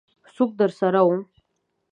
څوک 0.35 0.49
درسره 0.59 1.01
وو؟ 1.07 1.17